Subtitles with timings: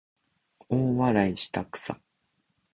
[0.67, 1.99] 大笑いしたくさ